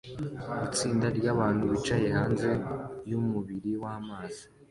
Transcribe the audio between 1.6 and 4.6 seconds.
bicaye hanze yumubiri wamazi